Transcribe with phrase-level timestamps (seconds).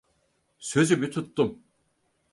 [0.59, 1.63] Sözümü tuttum.